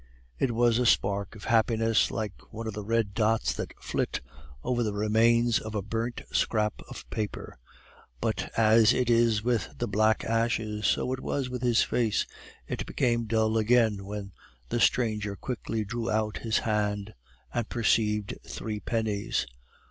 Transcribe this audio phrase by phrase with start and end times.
[0.39, 4.19] It was a spark of happiness like one of the red dots that flit
[4.63, 7.59] over the remains of a burnt scrap of paper;
[8.19, 12.25] but as it is with the black ashes, so it was with his face,
[12.65, 14.31] it became dull again when
[14.69, 17.13] the stranger quickly drew out his hand
[17.53, 19.45] and perceived three pennies.